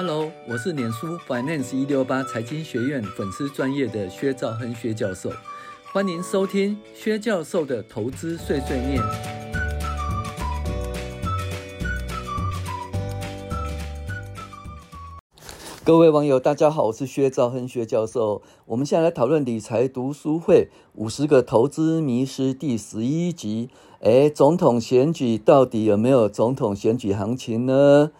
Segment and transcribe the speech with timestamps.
[0.00, 5.28] Hello，我是脸书 Finance 一六八财经学院粉丝专业的薛兆亨薛教授，
[5.92, 9.02] 欢迎收听薛教授的投资碎碎念。
[15.82, 18.42] 各位网友，大家好，我是薛兆亨薛教授。
[18.66, 23.68] 我们现在来讨论理财读书会五十个投资迷思第十一集。
[24.02, 28.12] 诶，总统选举到底有没有总统选举行情呢？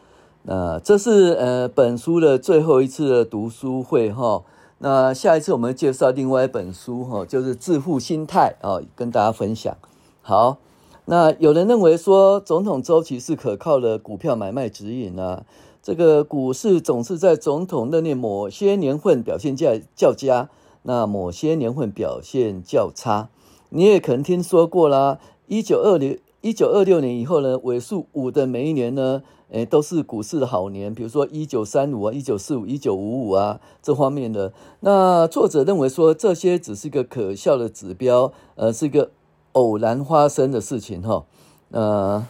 [0.50, 4.42] 那这是呃本书的最后一次的读书会哈。
[4.78, 9.76] 那下一次我们介绍另外一本书哈，就是《致富心态》啊，跟大家分享。
[10.22, 10.56] 好，
[11.04, 15.44] 那有人认为说总统周期是可靠的股票买卖指引啊。
[15.82, 20.48] 这个股市总是在总统任内某些年份表现较较佳，
[20.84, 23.28] 那某些年份表现较差。
[23.68, 29.22] 你也可能听说过啦，一九二零一九二六年以后呢，尾数五的每一年呢。
[29.50, 34.52] 诶，都是股市的好年，比如说一九三五啊、一九四五、一九五五啊这方面的。
[34.80, 39.10] 那作者认为说，这些只是一个可笑的指标，呃，是一个
[39.52, 41.24] 偶然发生的事情哈。
[41.70, 42.26] 呃，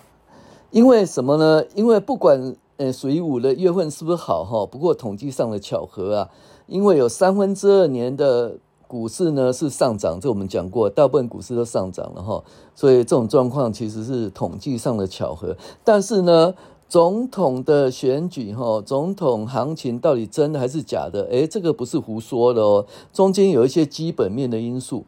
[0.71, 1.65] 因为什么呢？
[1.75, 6.31] 因为不管呃属于五的月份是不是好哈，不过统计上的巧合啊，
[6.69, 12.45] 因为有三分之二年的股市呢是上涨，这我们讲过，大部分股市都上涨了哈，
[12.77, 16.55] 所以这种状况其实是统计上的巧合，但是呢。
[16.89, 21.25] 总统的选举，哈，总统行情到底真的还是假的？
[21.31, 25.05] 诶，这个不是胡说的哦，中间有一些基本面的因素。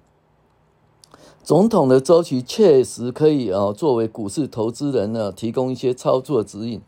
[1.43, 6.83] 总统的周期确实可以啊，作为股市投资人呢，提供一些操作指引。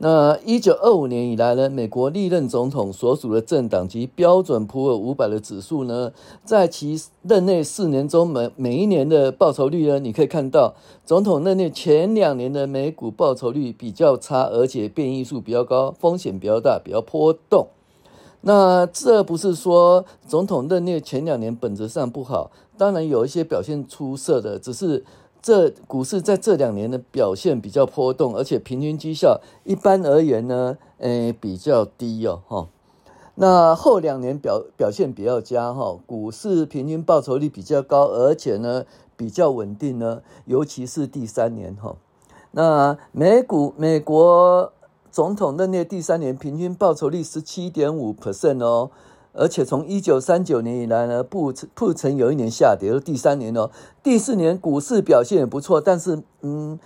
[0.00, 6.12] 那一九二五年以来呢，美国历任总统所属的政党及标准普尔五百的指数呢，
[6.44, 10.74] 在其任内四年中每每一年的报酬率呢，你可以看到，
[11.04, 17.66] 总统任内前两年的美股报酬率比较差，而且变异数比较高，风险比较大，比较波动。
[18.42, 25.04] 那这不是说总统任内前两年本质上不好，当然有一些表现出色的，只是。
[25.40, 32.68] 这股市在这两年的表现比较波动，而且平均绩效一般而言呢，诶比较低哦，哈。
[33.36, 38.84] 那后两年表表现比较佳哈，股市平均报酬率比较高，而且呢
[39.16, 41.96] 比较稳定呢，尤其是第三年哈。
[42.50, 44.72] 那美股美国
[45.10, 48.90] 总统任内第三年平均报酬率十七点五 percent 哦。
[49.32, 53.70] 而且从一九三九年以来呢，不不曾有一年下跌，第三年哦。
[54.02, 56.78] 第四年股市表现也不错，但是嗯、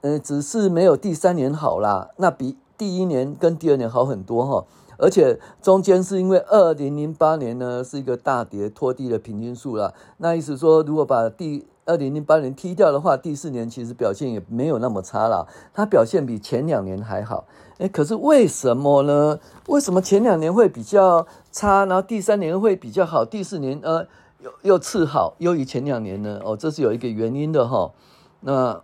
[0.00, 2.10] 呃，只是没有第三年好啦。
[2.16, 4.64] 那比第一年跟第二年好很多哈。
[5.02, 9.94] 而且中间是因为二零零八年呢是一个大跌拖低了平均数了。
[10.18, 15.46] 那意思说，如果把第二零零八年踢掉的话，第四年其实表现也没有那么差啦。
[15.74, 17.46] 它表现比前两年还好。
[17.78, 19.40] 哎，可是为什么呢？
[19.68, 24.06] 为什么前两年会比较差，然后第三年会比较好，第四年呃
[24.40, 26.40] 又又次好，优于前两年呢？
[26.44, 27.92] 哦，这是有一个原因的哈。
[28.40, 28.80] 那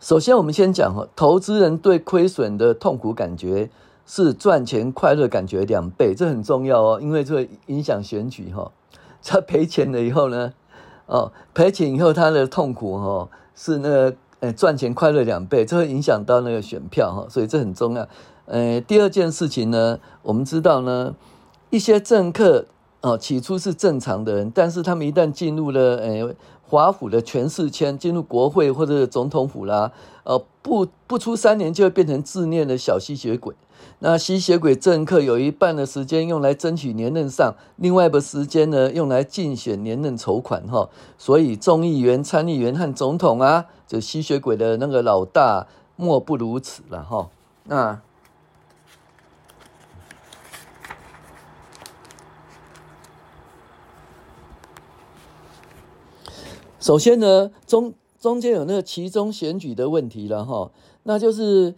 [0.00, 3.70] 首先我们先讲哈，投资人对亏损的痛苦感觉
[4.04, 8.72] 是赚钱快乐感觉两倍，这很重要哦，因为这会影响选举哈。
[9.22, 10.54] 他赔钱了以后呢，
[11.10, 14.16] 哦，赔钱以后他的痛苦哈是那个。
[14.42, 18.08] 呃，赚钱快乐两倍，这会影响到那个选票哈，所以这很重要。
[18.46, 21.14] 呃，第二件事情呢，我们知道呢，
[21.68, 22.64] 一些政客
[23.02, 29.92] 哦，起初是正常的人，但是他们一旦进入了呃华府的权势圈，进入国会或者总统府啦，
[30.24, 33.54] 呃，不不出三年就会变成自恋的小吸血鬼。
[34.02, 40.88] 那吸血鬼政客有一半的时间用来争取连任上，另外一个时间呢用来竞选连任筹款哈。
[41.18, 45.66] 所以众议员、参议员和总统啊，这吸血鬼的那个老大
[45.96, 47.28] 莫不如此了哈。
[47.64, 48.00] 那
[56.78, 60.70] 首先呢，中中间有那个其中选举的问题了哈，
[61.04, 61.74] 那就是。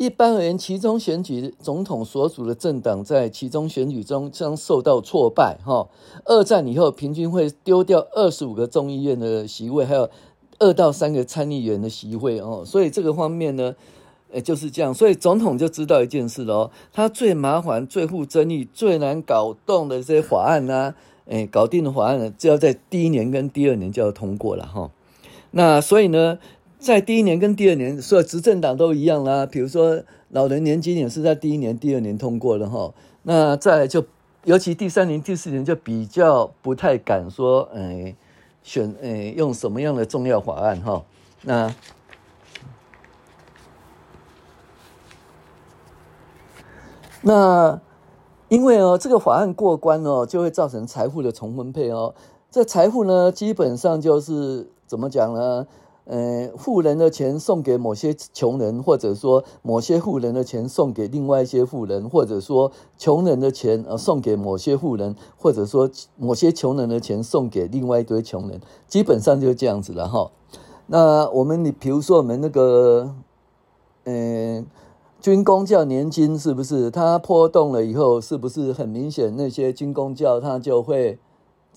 [0.00, 5.58] 一般而言，其中选举总统所属的政党在其中选举中将受到挫败。
[5.64, 5.88] 哈，
[6.24, 10.08] 二战以后平均会丢掉二十五个众议院的席位，还有
[10.60, 12.38] 二到三个参议员的席位。
[12.38, 13.74] 哦，所以这个方面呢，
[14.30, 14.94] 诶，就是这样。
[14.94, 20.94] 所以总统就知道一件事喽，他最麻烦、最富争议、最难搞动的这些法案呢，
[21.26, 24.64] 诶，搞定的法案呢，就要在第一年跟第二年就要通过了。
[24.64, 24.92] 哈，
[25.50, 26.38] 那所以呢。
[26.80, 29.44] 在第一年跟第二年，所有执政党都一样啦。
[29.44, 32.94] 比如说，老人年金也是在第一年、第二年通过的哈。
[33.24, 34.04] 那再就，
[34.44, 38.14] 尤其第三年、第四年就比较不太敢说，哎，
[38.62, 41.02] 选哎用什么样的重要法案哈。
[41.42, 41.74] 那
[47.22, 47.80] 那
[48.48, 52.14] 因为哦，这个法案过关哦，就会造成财富的重分配哦。
[52.52, 55.66] 这财富呢，基本上就是怎么讲呢？
[56.10, 70.30] 呃，富人的钱送给某些穷人，或者说某些富人的钱送给另外一些富人，或者说穷人的钱呃送给某些富人，或者说某些穷人的钱送给另外一堆穷人，基本上就这样子了哈。
[70.86, 73.14] 那我们你比如说我们那个，
[74.04, 74.64] 呃，
[75.20, 81.18] 军工教年金是不是它波动了以后，是不是很明显那些军工教它就会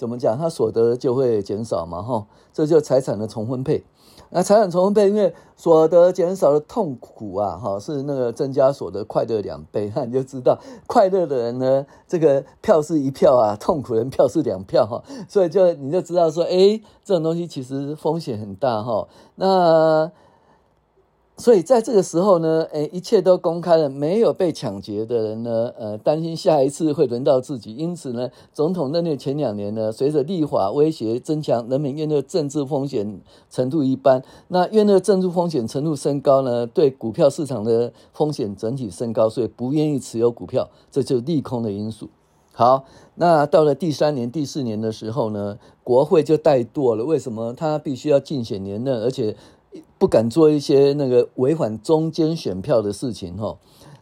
[0.02, 2.26] 怎么讲，他所得就会减少嘛哈？
[2.52, 3.84] 这就财产的重分配。
[4.32, 10.58] 那财产重分配，因为所得减少的痛苦啊，哈，是那个增加所得快乐两倍，那 你就知道
[10.88, 20.12] 快乐的人呢，这个票是一票啊，痛苦人票是两票哈，所以就你就知道说，诶，这种东西其实风险很大哈，那。
[21.42, 42.08] 所以在这个时候呢，诶，一切都公开了，没有被抢劫的人呢，呃，担心下一次会轮到自己，因此呢，总统任内前两年呢，随着立法威胁增强，人民面对政治风险程度一般，那面对政治风险程度升高呢，对股票市场的风险整体升高，所以不愿意持有股票，这就是利空的因素。
[42.54, 42.86] 好，
[43.16, 47.52] 那到了第三年、第四年的时候呢，国会就怠惰了，为什么？
[47.52, 49.36] 他必须要竞选连任，而且。
[50.02, 53.56] 不敢做一些那个违反中间选票的事情哈，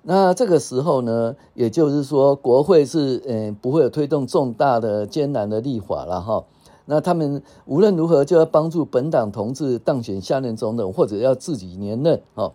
[0.03, 6.45] 那这个时候呢，也就是说国会是嗯不会有推动重大的艰难的立法了哈。
[6.85, 12.53] 那他们无论如何就要帮助本党同志当选下任总统，或者要自己连任哈。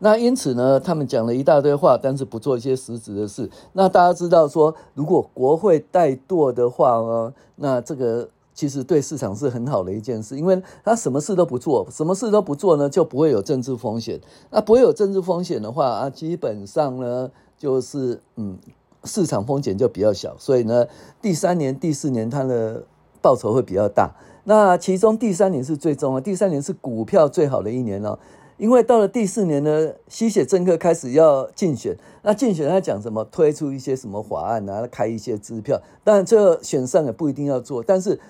[0.00, 3.48] 那因此呢，他们讲了一大堆话，但是不做一些实质的事。
[3.72, 8.28] 那大家知道说，如果国会怠惰的话呢，那这个。
[8.54, 14.20] 其实对市场是很好的一件事，因为他什么事都不做，什么事都不做呢，就不会有政治风险。
[14.50, 18.58] 那不会有政治风险的话啊，基本上呢，就是嗯，
[19.04, 20.36] 市场风险就比较小。
[20.38, 20.86] 所以呢，
[21.22, 22.84] 第三年、第四年它的
[23.22, 24.14] 报酬会比较大。
[24.44, 28.18] 那其中第三年是最重要，第三年是股票最好的一年哦。
[28.58, 33.24] 因为到了第四年呢，吸血政客开始要竞选，那竞选他讲什么？
[33.24, 35.80] 推出一些什么法案啊，开一些支票。
[36.04, 38.20] 当然，最后选上也不一定要做，但是。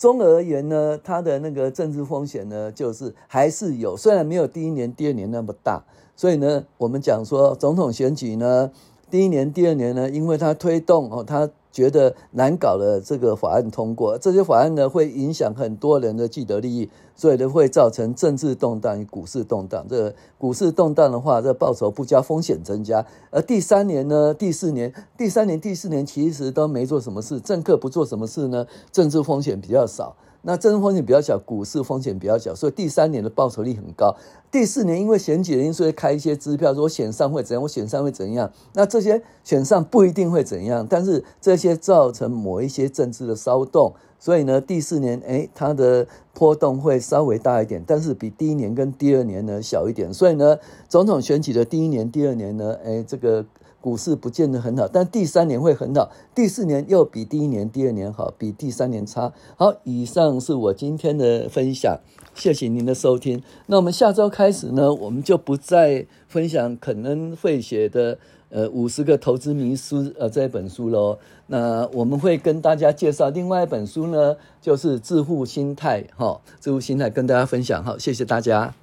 [0.00, 5.84] 总而言呢，它的那个政治风险呢，就是还是有，虽然没有第一年、第二年那么大。
[6.16, 8.70] 所以呢，我们讲说总统选举呢，
[9.10, 11.50] 第一年、第二年呢，因为它推动哦，它。
[11.72, 19.86] 觉得难搞的这个法案通过，这些法案呢会影响很多人的既得利益，所以呢会造成政治动荡与股市动荡。
[19.88, 23.04] 这股市动荡的话，这报酬不加，风险增加。
[23.30, 30.16] 而第三年呢，第四年、第三年、第四年其实都没做什么事，政客不做什么事呢，政治风险比较少。
[30.42, 34.16] 那政治风险比较小，股市风险比较小，所以第三年的报酬率很高。
[34.50, 38.50] 第四年因为选举的因素会开一些支票，说我选上会怎样，我选上会怎样。
[38.74, 50.12] 那这些选上不一定会怎样，但是这些造成某一些政治的骚动，所以呢，第四年诶，它的波动会稍微大一点，但是比第一年跟第二年呢小一点。
[50.12, 50.58] 所以呢，
[50.88, 53.44] 总统选举的第一年、第二年呢，诶，这个。
[53.80, 59.32] 股市不见得很好，但第三年会很好，第四年又比第一年、第二年好，比第三年差。
[59.56, 61.98] 好，以上是我今天的分享，
[62.34, 63.42] 谢谢您的收听。
[63.66, 68.18] 那我们下周开始呢，我们就不再分享可能会写的
[68.50, 71.18] 呃五十个投资迷思呃这本书喽。
[71.46, 77.82] 那我们会跟大家介绍另外一本书呢，就是致富心态哈，致富心态跟大家分享。
[77.82, 78.74] 好，谢谢大家。